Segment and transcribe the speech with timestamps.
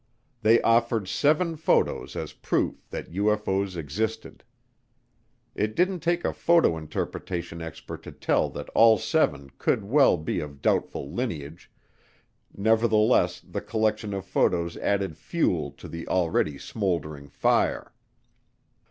[0.41, 4.43] They offered seven photos as proof that UFO's existed.
[5.53, 10.39] It didn't take a photo interpretation expert to tell that all seven could well be
[10.39, 11.71] of doubtful lineage,
[12.51, 17.93] nevertheless the collection of photos added fuel to the already smoldering fire.